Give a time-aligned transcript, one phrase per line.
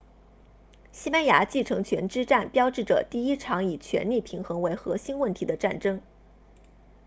[0.91, 6.01] 西班牙继承权之战标志着第一场以权力平衡为核心问题的战争